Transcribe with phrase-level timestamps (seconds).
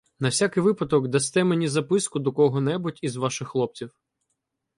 [0.19, 3.91] На всякий випадок дасте мені записку до кого-небудь із ваших хлопців.